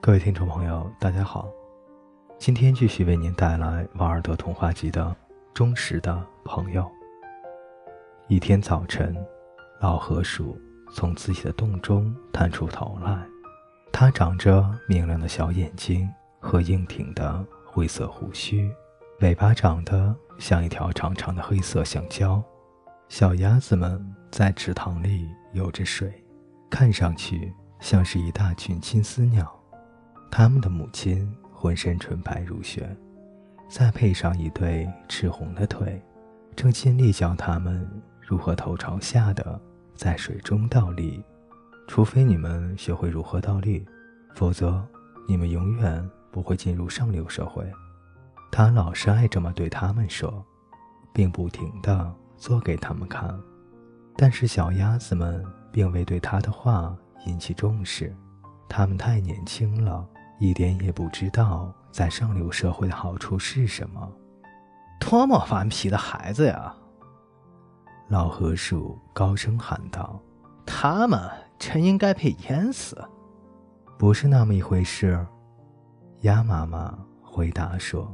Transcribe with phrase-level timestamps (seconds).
[0.00, 1.48] 各位听众朋友，大家好，
[2.38, 5.04] 今天继续为您带来《瓦尔德童话集》的
[5.52, 6.82] 《忠实的朋友》。
[8.28, 9.14] 一天早晨，
[9.80, 10.56] 老河鼠
[10.94, 13.26] 从自己的洞中探出头来，
[13.92, 16.08] 它长着明亮的小眼睛
[16.38, 18.70] 和硬挺的灰色胡须，
[19.18, 22.42] 尾巴长得像一条长长的黑色橡胶。
[23.08, 26.12] 小鸭子们在池塘里游着水，
[26.68, 29.50] 看上去像是一大群金丝鸟。
[30.30, 32.94] 它们的母亲浑身纯白如雪，
[33.66, 36.00] 再配上一对赤红的腿，
[36.54, 37.88] 正尽力教它们
[38.20, 39.58] 如何头朝下的
[39.94, 41.24] 在水中倒立。
[41.86, 43.82] 除非你们学会如何倒立，
[44.34, 44.86] 否则
[45.26, 47.64] 你们永远不会进入上流社会。
[48.52, 50.44] 他老是爱这么对他们说，
[51.14, 53.38] 并不停地做给他们看。
[54.16, 58.16] 但是小鸭子们并未对他的话引起重视，
[58.68, 60.06] 他们太年轻了。
[60.40, 64.08] 一点也不知道在上流社会的好处是什么，
[65.00, 66.72] 多么顽皮的孩子呀！
[68.06, 70.22] 老河鼠高声喊道
[70.64, 71.20] ：“他们
[71.58, 73.04] 真应该被淹死。”
[73.98, 75.26] 不是那么一回事，
[76.20, 78.08] 鸭妈妈回答说：“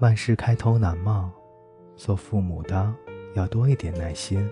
[0.00, 1.30] 万事开头难嘛，
[1.94, 2.90] 做父母的
[3.34, 4.50] 要多一点耐心。”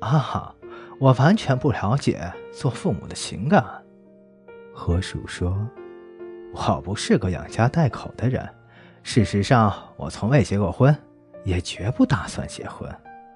[0.00, 0.54] 啊，
[0.98, 3.64] 我完全不了解做父母的情感。
[4.74, 5.56] 河鼠说。
[6.54, 8.46] 我不是个养家带口的人，
[9.02, 10.94] 事实上，我从未结过婚，
[11.44, 12.86] 也绝不打算结婚。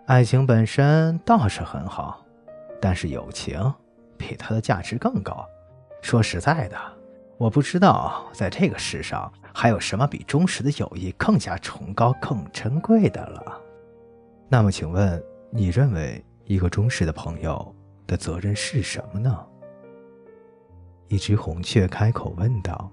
[0.04, 2.22] 爱情本身倒是很好，
[2.78, 3.58] 但是友情
[4.18, 5.48] 比它的价值更高。
[6.02, 6.76] 说实在的，
[7.38, 13.60] 我不知道在这个世上还有什么比忠实的友谊更加崇高、更珍贵的了。
[14.48, 17.74] 那么，请问你认为一个忠实的朋友
[18.06, 19.44] 的责任是什么呢？
[21.08, 22.90] 一只红雀开口问道。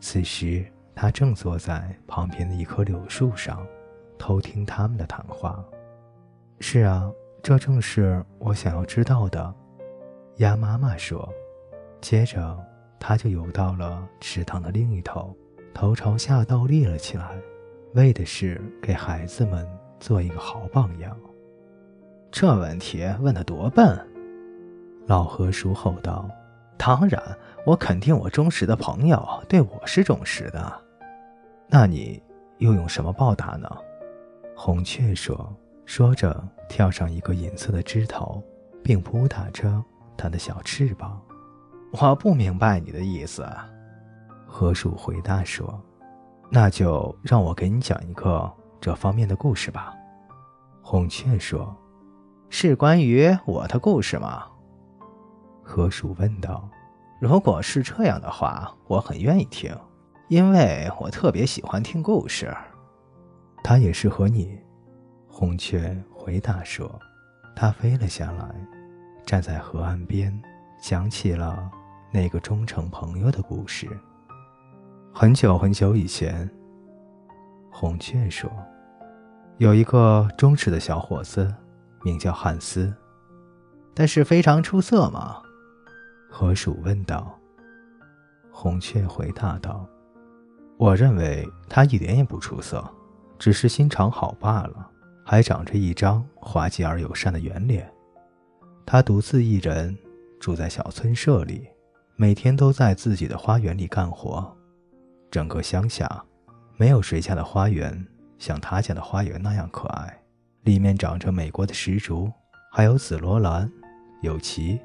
[0.00, 3.66] 此时，他正坐在旁边的一棵柳树上，
[4.18, 5.64] 偷听他们的谈话。
[6.60, 7.10] 是啊，
[7.42, 9.54] 这正是我想要知道的。
[10.36, 11.28] 鸭妈妈说。
[12.00, 12.58] 接着，
[12.98, 15.36] 他就游到了池塘的另一头，
[15.72, 17.40] 头朝下倒立了起来，
[17.94, 19.64] 为的是给孩子们
[20.02, 21.16] 做一个好榜样。
[22.32, 23.96] 这问题问得多笨！
[25.06, 26.28] 老河鼠吼道。
[26.76, 27.22] 当然，
[27.64, 30.72] 我肯定我忠实的朋友对我是忠实的。
[31.68, 32.20] 那你
[32.58, 33.70] 又用什么报答呢？
[34.56, 35.54] 红雀说，
[35.84, 36.36] 说着
[36.68, 38.42] 跳上一个银色的枝头，
[38.82, 39.80] 并扑打着
[40.16, 41.22] 它的小翅膀。
[41.92, 43.46] 我不明白你的意思。
[44.48, 45.80] 河鼠回答说
[46.50, 48.52] ：“那就让我给你讲一个
[48.82, 49.94] 这方面的故事吧。”
[50.82, 51.74] 红雀说
[52.50, 54.44] ：“是关于我的故事吗？”
[55.64, 56.68] 河鼠问道
[57.20, 59.74] ：“如果是这样的话，我很愿意听，
[60.28, 62.54] 因为我特别喜欢听故事。”
[63.64, 64.58] 它也适合你。”
[65.26, 66.90] 红雀回答说。
[67.54, 68.48] 它飞了下来，
[69.26, 70.32] 站在河岸边，
[70.80, 71.70] 讲起了
[72.10, 73.86] 那个忠诚朋友的故事。
[75.12, 76.50] 很久很久以前，
[77.70, 78.50] 红雀说
[79.62, 81.54] ：“有一个忠实的小伙子，
[82.02, 82.92] 名叫汉斯，
[83.94, 85.40] 但是非常出色嘛。”
[86.28, 87.38] 河鼠问道。
[88.50, 89.86] 红雀回答道
[90.76, 92.84] ：“我认为他一点也不出色，
[93.38, 94.90] 只是心肠好罢了，
[95.24, 97.88] 还长着一张滑稽而友善的圆脸。
[98.84, 99.96] 他独自一人
[100.40, 101.68] 住在小村舍里，
[102.16, 104.52] 每天都在自己的花园里干活。
[105.30, 106.24] 整个乡下，
[106.76, 108.04] 没有谁家的花园
[108.42, 110.18] 像他家的花园那样可爱，
[110.62, 112.28] 里面长着美国的石竹，
[112.72, 113.70] 还有紫罗兰、
[114.20, 114.80] 有奇。”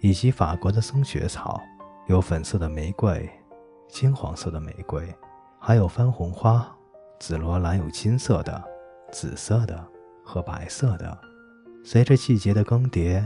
[0.00, 1.60] 以及法国的松雪草，
[2.06, 3.28] 有粉色的玫瑰，
[3.86, 5.14] 金黄色的玫瑰，
[5.58, 6.66] 还有番红花。
[7.18, 8.64] 紫罗兰有金色的、
[9.12, 9.86] 紫色的
[10.24, 11.18] 和白色的。
[11.84, 13.22] 随着季节的更迭，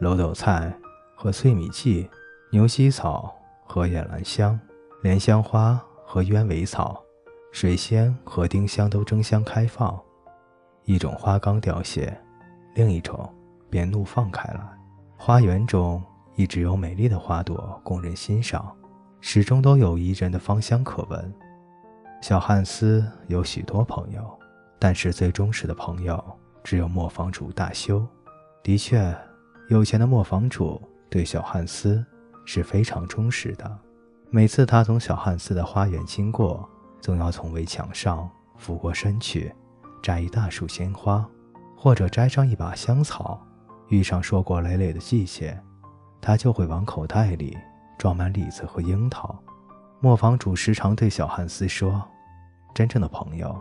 [0.00, 0.76] 耧斗菜
[1.14, 2.10] 和脆米剂，
[2.50, 3.32] 牛膝草
[3.64, 4.58] 和野兰香，
[5.02, 7.03] 莲香花和鸢尾草，
[7.54, 9.96] 水仙和丁香都争相开放。
[10.86, 12.12] 一种花刚凋谢，
[12.74, 13.32] 另一种
[13.70, 14.60] 便怒放开来。
[15.16, 16.02] 花园中
[16.34, 18.74] 一直有美丽的花朵供人欣赏，
[19.20, 21.32] 始终都有宜人的芳香可闻。
[22.20, 24.36] 小汉斯有许多朋友，
[24.80, 26.22] 但是最忠实的朋友
[26.64, 28.04] 只有磨坊主大修。
[28.64, 29.16] 的确，
[29.68, 32.04] 有钱的磨坊主对小汉斯
[32.44, 33.78] 是非常忠实的。
[34.28, 36.68] 每次他从小汉斯的花园经过，
[37.04, 39.54] 总要从围墙上俯过身去，
[40.02, 41.22] 摘一大束鲜花，
[41.76, 43.38] 或者摘上一把香草。
[43.88, 45.62] 遇上硕果累累的季节，
[46.18, 47.58] 他就会往口袋里
[47.98, 49.38] 装满李子和樱桃。
[50.00, 52.02] 磨坊主时常对小汉斯说
[52.74, 53.54] ：“真正的朋友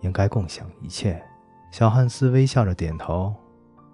[0.00, 1.24] 应该共享一切。”
[1.70, 3.32] 小汉斯微笑着点头。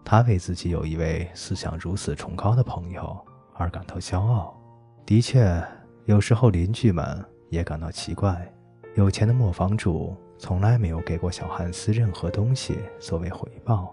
[0.03, 3.15] 他为自己有一位思想如此崇高的朋友
[3.53, 4.59] 而感到骄傲。
[5.05, 5.62] 的确，
[6.07, 8.50] 有时候邻居们也感到奇怪：
[8.94, 13.93] 有钱的磨坊主从来没有给过小汉斯任何东西作为回报，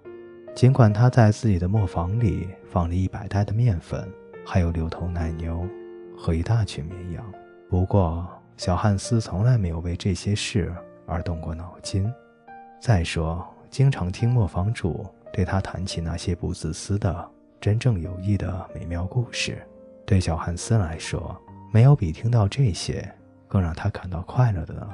[0.53, 4.07] 尽管他在自己的磨坊里放了一百袋的面粉，
[4.45, 5.67] 还有六头奶牛
[6.15, 7.25] 和一大群绵羊。
[7.67, 8.27] 不过，
[8.57, 10.71] 小汉斯从来没有为这些事
[11.07, 12.07] 而动过脑筋。
[12.79, 15.05] 再说，经常听磨坊主。
[15.33, 17.29] 对他谈起那些不自私的、
[17.61, 19.65] 真正有益的美妙故事，
[20.05, 21.35] 对小汉斯来说，
[21.71, 23.09] 没有比听到这些
[23.51, 24.89] 更让他感到快乐的呢。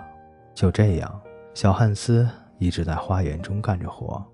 [0.55, 1.21] 就这样，
[1.53, 2.27] 小汉斯
[2.57, 4.25] 一直在花园中干着活，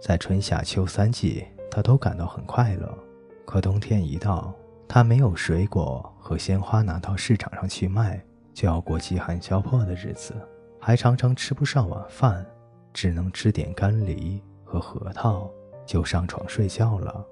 [0.00, 2.98] 在春夏秋三季，他都感到很快乐。
[3.44, 4.54] 可冬天一到，
[4.88, 8.18] 他没有水果和鲜花拿到市场上去卖，
[8.54, 10.34] 就要过饥寒交迫的日子，
[10.80, 12.46] 还常常吃不上晚饭，
[12.94, 14.42] 只能吃点干梨。
[14.68, 15.48] 和核桃
[15.86, 17.24] 就上床睡觉了。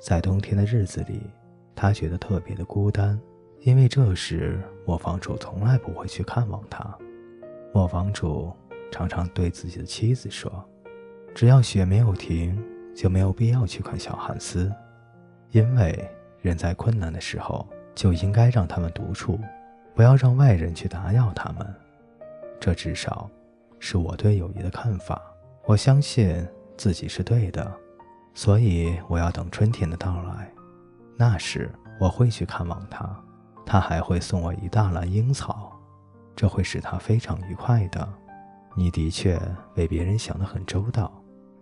[0.00, 1.30] 在冬天的日子里，
[1.76, 3.16] 他觉得特别的孤单，
[3.60, 6.96] 因为这时磨坊主从来不会去看望他。
[7.72, 8.52] 磨坊主
[8.90, 10.50] 常常对自己的妻子说
[11.34, 12.58] ：“只要雪没有停，
[12.94, 14.72] 就没有必要去看小汉斯，
[15.50, 16.08] 因为
[16.40, 19.38] 人在困难的时候就应该让他们独处，
[19.94, 21.66] 不要让外人去打扰他们。
[22.58, 23.30] 这至少
[23.78, 25.20] 是我对友谊的看法。”
[25.66, 26.44] 我相信
[26.76, 27.70] 自己是对的，
[28.34, 30.50] 所以我要等春天的到来。
[31.16, 31.70] 那时
[32.00, 33.06] 我会去看望他，
[33.64, 35.72] 他还会送我一大篮樱草，
[36.34, 38.08] 这会使他非常愉快的。
[38.76, 39.40] 你的确
[39.74, 41.12] 为别人想得很周到。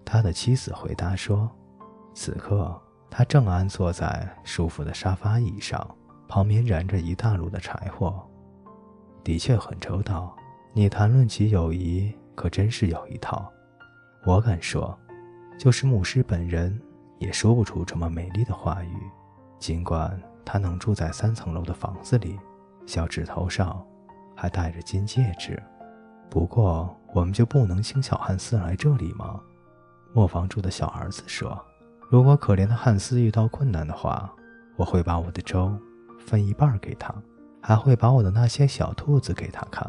[0.04, 1.50] 他的妻子回答说
[2.14, 2.80] ：“此刻
[3.10, 5.86] 他正安坐在舒服的沙发椅上，
[6.28, 8.26] 旁边燃着一大炉的柴火。
[9.22, 10.34] 的确很周到。
[10.74, 13.50] 你谈论起友谊，可真是有一套。”
[14.24, 14.96] 我敢说，
[15.58, 16.78] 就是牧师本人
[17.18, 18.96] 也说不出这么美丽的话语。
[19.58, 22.40] 尽管他能住在三层楼的房子里，
[22.86, 23.84] 小指头上
[24.34, 25.62] 还戴着金戒指。
[26.30, 29.38] 不过，我们就不能请小汉斯来这里吗？
[30.14, 31.62] 磨坊主的小儿子说
[32.08, 34.34] ：“如果可怜的汉斯遇到困难的话，
[34.76, 35.78] 我会把我的粥
[36.18, 37.14] 分一半给他，
[37.60, 39.86] 还会把我的那些小兔子给他看。”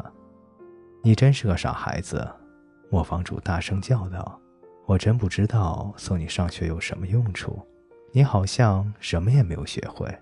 [1.02, 2.30] 你真是个傻孩子。
[2.90, 4.38] 磨坊主大声叫道
[4.84, 7.66] ：“我真不知道送你上学有什么用处，
[8.12, 10.14] 你好像什么也没有学会。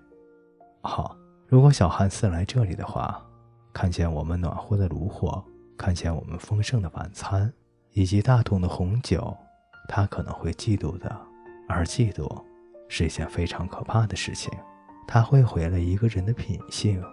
[0.81, 1.15] 好，
[1.47, 3.21] 如果小汉斯来这里的话，
[3.73, 5.43] 看见我们暖和的炉火，
[5.77, 7.51] 看见我们丰盛的晚餐，
[7.91, 9.35] 以及大桶的红酒，
[9.87, 11.15] 他可能会嫉妒的。
[11.67, 12.43] 而嫉妒
[12.87, 14.51] 是一件非常可怕的事情，
[15.07, 17.03] 它会毁了一个人的品性。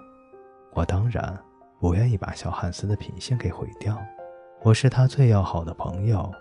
[0.73, 1.39] 我当然
[1.79, 3.99] 不愿意把小汉斯的品性给毁掉。”
[4.63, 6.33] 我是他最要好的朋友，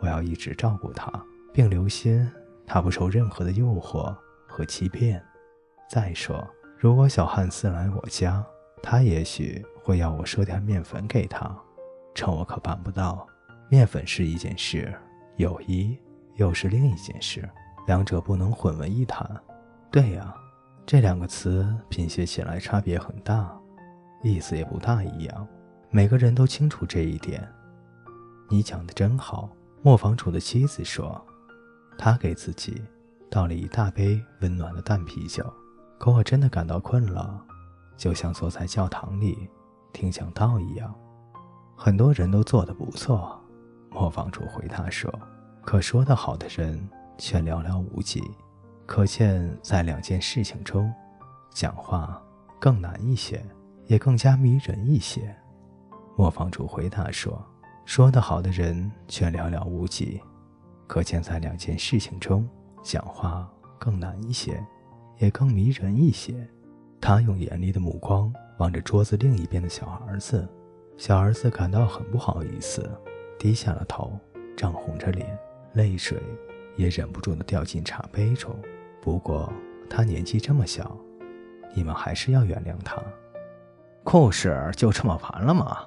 [0.00, 1.10] 我要一直照顾他，
[1.52, 2.30] 并留心
[2.64, 4.14] 他不受任何的诱惑
[4.46, 5.22] 和欺骗。
[5.90, 6.46] 再说，
[6.80, 8.44] 如果小汉斯来我家，
[8.80, 11.50] 他也许会要我赊点面粉给他，
[12.14, 13.26] 这我可办不到。
[13.68, 14.94] 面粉是一件事，
[15.38, 15.98] 友谊
[16.36, 17.48] 又是另一件事，
[17.88, 19.28] 两者不能混为一谈。
[19.90, 20.32] 对呀，
[20.86, 23.52] 这两个词拼写起来差别很大，
[24.22, 25.48] 意思也不大一样。
[25.90, 27.46] 每个人都清楚这一点。
[28.48, 29.50] 你讲的真好，
[29.82, 31.20] 磨坊主的妻子说。
[31.98, 32.80] 他给自己
[33.28, 35.44] 倒了一大杯温暖的淡啤酒。
[35.98, 37.44] 可我真的感到困了，
[37.96, 39.48] 就像坐在教堂里
[39.92, 40.94] 听讲道一样。
[41.76, 43.38] 很多人都做得不错，
[43.90, 45.12] 磨坊主回答说。
[45.62, 46.88] 可说得好的人
[47.18, 48.22] 却寥寥无几。
[48.86, 50.90] 可见在两件事情中，
[51.52, 52.22] 讲话
[52.58, 53.44] 更难一些，
[53.86, 55.36] 也更加迷人一些。
[56.16, 57.44] 磨坊主回答说。
[57.84, 60.20] 说得好的人却寥寥无几，
[60.86, 62.46] 可见在两件事情中，
[62.82, 64.62] 讲话更难一些，
[65.18, 66.34] 也更迷人一些。
[67.00, 70.48] 他用严厉的目光望着桌子另一边的小儿子，
[70.96, 72.90] 小儿子感到很不好意思，
[73.38, 74.18] 低下了头，
[74.56, 75.38] 涨红着脸，
[75.74, 76.20] 泪水
[76.76, 78.54] 也忍不住的掉进茶杯中。
[79.00, 79.52] 不过
[79.88, 80.96] 他年纪这么小，
[81.74, 83.00] 你们还是要原谅他。
[84.02, 85.78] 故事就这么完了吗？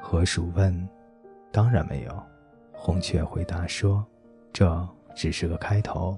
[0.00, 0.88] 河鼠问。
[1.52, 2.22] 当然没有，
[2.72, 4.04] 红雀回答说
[4.52, 6.14] ：“这只是个开头。”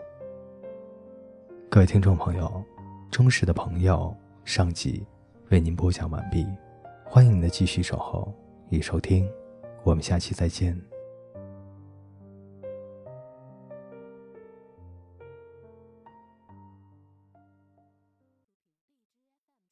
[1.70, 2.64] 各位听众朋友，
[3.10, 5.06] 忠实的朋友上集
[5.50, 6.46] 为您播讲完毕，
[7.04, 8.32] 欢迎您的继续守候
[8.70, 9.28] 与收听，
[9.84, 10.74] 我们下期再见。